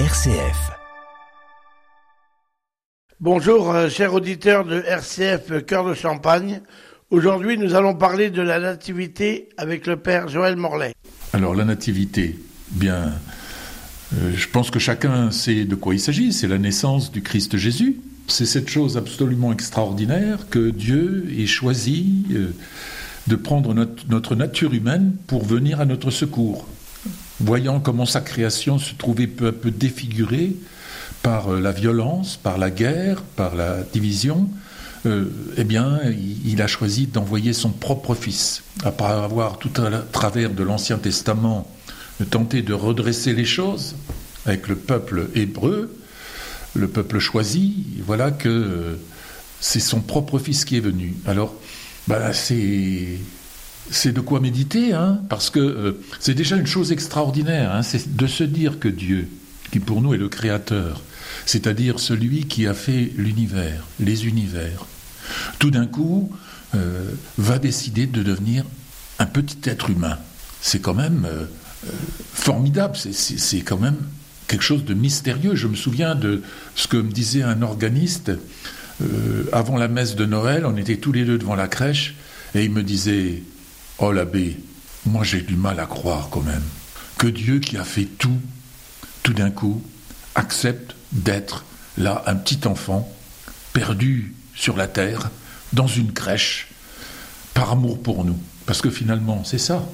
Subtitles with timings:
[0.00, 0.72] RCF.
[3.20, 6.62] Bonjour, euh, chers auditeurs de RCF Cœur de Champagne.
[7.10, 10.94] Aujourd'hui, nous allons parler de la nativité avec le Père Joël Morlaix.
[11.32, 12.36] Alors, la nativité,
[12.72, 13.12] bien,
[14.14, 16.32] euh, je pense que chacun sait de quoi il s'agit.
[16.32, 18.00] C'est la naissance du Christ Jésus.
[18.26, 22.52] C'est cette chose absolument extraordinaire que Dieu ait choisi euh,
[23.28, 26.66] de prendre notre, notre nature humaine pour venir à notre secours
[27.40, 30.54] voyant comment sa création se trouvait peu à peu défigurée
[31.22, 34.48] par euh, la violence, par la guerre, par la division,
[35.06, 35.26] euh,
[35.56, 36.00] eh bien,
[36.44, 38.62] il, a choisi d'envoyer son propre fils.
[38.84, 41.68] Après avoir tout à travers de l'Ancien Testament
[42.30, 43.96] tenté de redresser les choses
[44.46, 45.94] avec le peuple hébreu,
[46.74, 48.96] le peuple choisi, voilà que euh,
[49.60, 51.14] c'est son propre fils qui est venu.
[51.26, 51.54] Alors,
[52.08, 53.18] bah, c'est
[53.90, 58.16] c'est de quoi méditer, hein, parce que euh, c'est déjà une chose extraordinaire, hein, c'est
[58.16, 59.28] de se dire que Dieu,
[59.70, 61.02] qui pour nous est le Créateur,
[61.46, 64.86] c'est-à-dire celui qui a fait l'univers, les univers,
[65.58, 66.30] tout d'un coup
[66.74, 68.64] euh, va décider de devenir
[69.18, 70.18] un petit être humain.
[70.60, 71.44] C'est quand même euh,
[72.32, 73.96] formidable, c'est quand même
[74.48, 75.54] quelque chose de mystérieux.
[75.54, 76.42] Je me souviens de
[76.74, 78.32] ce que me disait un organiste
[79.52, 82.14] avant la messe de Noël, on était tous les deux devant la crèche,
[82.54, 83.42] et il me disait
[83.98, 84.56] Oh l'abbé,
[85.06, 86.62] moi j'ai du mal à croire quand même
[87.16, 88.40] que Dieu qui a fait tout,
[89.22, 89.82] tout d'un coup,
[90.34, 91.64] accepte d'être
[91.96, 93.08] là un petit enfant,
[93.72, 95.30] perdu sur la terre,
[95.72, 96.68] dans une crèche,
[97.54, 98.38] par amour pour nous.
[98.66, 99.86] Parce que finalement, c'est ça.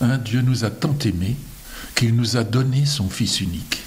[0.00, 1.36] Hein, Dieu nous a tant aimés
[1.94, 3.82] qu'il nous a donné son Fils unique.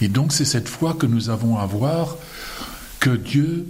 [0.00, 2.16] Et donc c'est cette foi que nous avons à voir
[3.00, 3.66] que Dieu,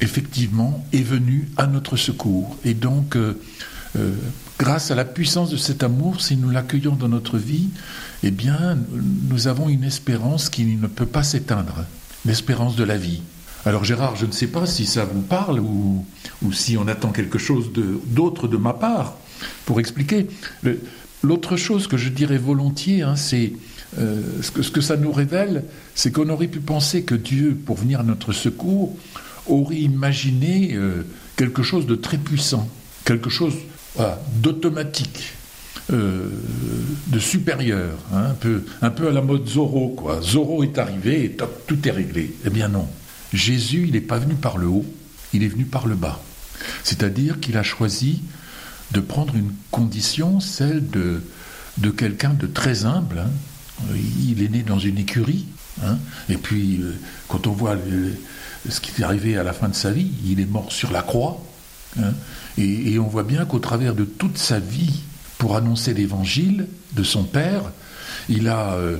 [0.00, 2.56] effectivement, est venu à notre secours.
[2.64, 3.40] Et donc, euh,
[3.96, 4.12] euh,
[4.64, 7.68] grâce à la puissance de cet amour, si nous l'accueillons dans notre vie,
[8.22, 8.78] eh bien,
[9.28, 11.84] nous avons une espérance qui ne peut pas s'éteindre,
[12.24, 13.20] l'espérance de la vie.
[13.66, 16.06] Alors Gérard, je ne sais pas si ça vous parle ou,
[16.52, 17.72] si on attend quelque chose
[18.06, 19.18] d'autre de, ma part
[19.66, 20.28] pour expliquer.
[21.22, 23.52] L'autre chose que je dirais volontiers, hein, c'est
[23.98, 27.54] euh, ce, que, ce, que, ça nous révèle, c'est qu'on aurait pu penser que Dieu,
[27.66, 28.96] pour venir à notre secours,
[29.46, 31.02] aurait imaginé euh,
[31.36, 32.66] quelque chose de très puissant,
[33.04, 33.52] quelque chose
[34.36, 35.34] d'automatique,
[35.92, 36.28] euh,
[37.08, 38.34] de supérieur, hein,
[38.80, 40.20] un, peu, à la mode Zorro, quoi.
[40.22, 42.34] Zorro est arrivé et tout est réglé.
[42.46, 42.88] Eh bien non.
[43.32, 44.86] Jésus, il n'est pas venu par le haut,
[45.32, 46.20] il est venu par le bas.
[46.84, 48.22] C'est-à-dire qu'il a choisi
[48.92, 51.22] de prendre une condition, celle de,
[51.78, 53.18] de quelqu'un de très humble.
[53.18, 53.94] Hein.
[54.26, 55.46] Il est né dans une écurie.
[55.84, 55.98] Hein.
[56.28, 56.94] Et puis, euh,
[57.28, 57.76] quand on voit
[58.68, 61.02] ce qui est arrivé à la fin de sa vie, il est mort sur la
[61.02, 61.44] croix.
[61.98, 62.12] Hein.
[62.58, 65.00] Et, on voit bien qu'au travers de toute sa vie,
[65.38, 67.62] pour annoncer l'évangile de son Père,
[68.28, 68.98] il a, euh,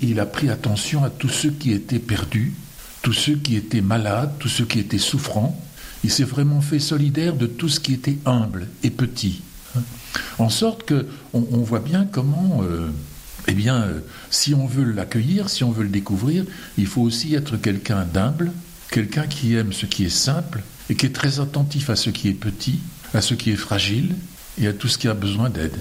[0.00, 2.54] il, a pris attention à tous ceux qui étaient perdus,
[3.02, 5.60] tous ceux qui étaient malades, tous ceux qui étaient souffrants.
[6.04, 9.42] Il s'est vraiment fait solidaire de tout ce qui était humble et petit.
[9.76, 9.82] Hein.
[10.38, 12.88] En sorte que on, voit bien comment, euh,
[13.48, 16.44] eh bien, euh, si on veut l'accueillir, si on veut le découvrir,
[16.78, 18.52] il faut aussi être quelqu'un d'humble,
[18.90, 22.28] quelqu'un qui aime ce qui est simple, et qui est très attentif à ce qui
[22.28, 22.80] est petit,
[23.14, 24.14] à ce qui est fragile
[24.60, 25.76] et à tout ce qui a besoin d'aide.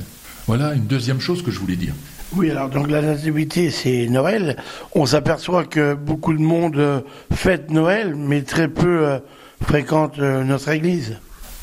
[0.47, 1.93] Voilà une deuxième chose que je voulais dire.
[2.33, 4.57] Oui, alors donc la nativité, c'est Noël.
[4.93, 7.01] On s'aperçoit que beaucoup de monde euh,
[7.31, 9.19] fête Noël, mais très peu euh,
[9.63, 11.17] fréquente euh, notre Église.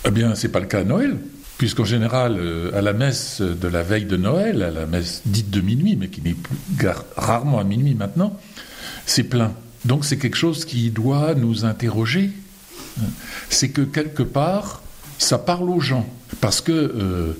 [0.06, 1.16] Eh bien, c'est pas le cas à Noël,
[1.58, 2.40] puisqu'en général,
[2.74, 6.08] à la messe de la veille de Noël, à la messe dite de minuit, mais
[6.08, 8.36] qui n'est plus rarement à minuit maintenant,
[9.06, 9.52] c'est plein.
[9.84, 12.30] Donc c'est quelque chose qui doit nous interroger
[13.50, 14.82] c'est que quelque part,
[15.22, 16.06] ça parle aux gens.
[16.40, 17.32] Parce que euh,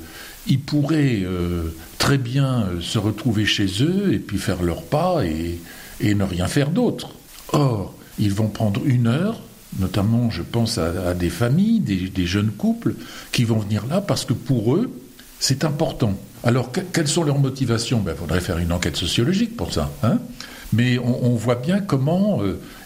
[0.46, 5.24] ils pourraient euh, très bien euh, se retrouver chez eux et puis faire leur pas
[5.24, 5.60] et,
[6.02, 7.10] ne rien faire d'autre.
[7.52, 9.40] Or, ils vont prendre une heure,
[9.78, 12.94] notamment je pense à, des familles, des, jeunes couples,
[13.30, 14.90] qui vont venir là parce que pour eux,
[15.38, 16.18] c'est important.
[16.42, 17.98] Alors, quelles sont leurs motivations?
[18.00, 19.92] Il ben, faudrait faire une enquête sociologique pour ça.
[20.02, 20.18] Hein
[20.72, 22.40] Mais on, voit bien comment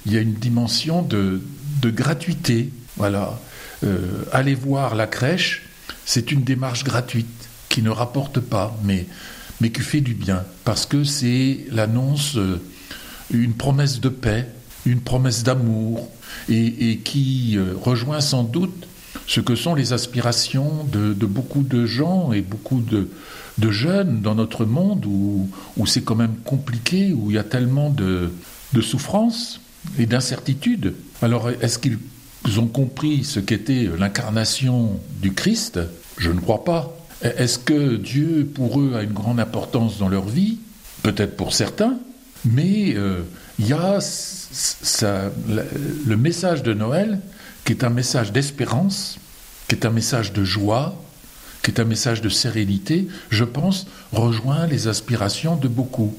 [0.05, 1.41] il y a une dimension de,
[1.81, 2.71] de gratuité.
[2.97, 3.39] Voilà.
[3.85, 4.25] Euh,
[4.61, 5.63] voir la crèche,
[6.05, 9.07] c'est une démarche gratuite qui ne rapporte pas, mais,
[9.61, 12.61] qui fait du bien, parce que c'est l'annonce, euh,
[13.31, 14.49] une promesse de paix,
[14.87, 16.09] une promesse d'amour,
[16.49, 18.87] et, qui euh, rejoint sans doute
[19.27, 23.09] ce que sont les aspirations de, beaucoup de gens et beaucoup de,
[23.71, 27.91] jeunes dans notre monde où, où c'est quand même compliqué, où il y a tellement
[27.91, 28.31] de,
[28.73, 29.61] de souffrance
[29.99, 30.95] et d'incertitude.
[31.23, 31.99] Alors, est-ce qu'ils
[32.59, 35.81] ont compris ce qu'était l'incarnation du Christ?
[36.19, 36.97] Je ne crois pas.
[37.23, 40.59] Est-ce que Dieu, pour eux, a une grande importance dans leur vie?
[41.03, 41.99] Peut-être pour certains,
[42.45, 43.23] Mais euh,
[43.59, 43.99] il y a
[46.07, 47.21] le message de Noël
[47.65, 49.19] qui est un message d'espérance,
[49.67, 51.03] qui est un message de joie,
[51.63, 56.15] qui est un message de sérénité, je pense, rejoint les aspirations de beaucoup.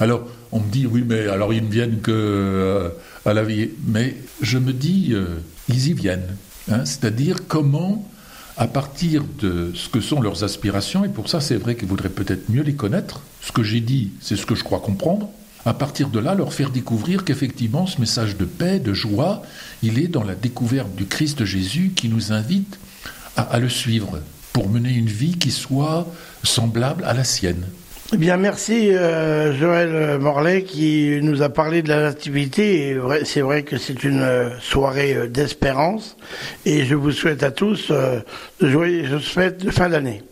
[0.00, 2.88] Alors, on me dit, oui, mais alors ils ne viennent que euh,
[3.24, 3.70] à la vie.
[3.86, 6.36] Mais je me dis, euh, ils y viennent.
[6.70, 6.84] Hein.
[6.84, 8.08] C'est-à-dire comment,
[8.56, 12.08] à partir de ce que sont leurs aspirations, et pour ça c'est vrai qu'ils voudraient
[12.08, 15.28] peut-être mieux les connaître, ce que j'ai dit, c'est ce que je crois comprendre,
[15.64, 19.42] à partir de là, leur faire découvrir qu'effectivement, ce message de paix, de joie,
[19.82, 22.78] il est dans la découverte du Christ Jésus qui nous invite
[23.36, 24.18] à le suivre
[24.52, 26.06] pour mener une vie qui soit
[26.42, 27.64] semblable à la sienne.
[28.14, 32.94] Eh bien, merci euh, Joël Morlaix qui nous a parlé de la nativité.
[33.24, 36.18] C'est vrai que c'est une euh, soirée euh, d'espérance
[36.66, 40.22] et je vous souhaite à tous de joyeuses fêtes de fin d'année.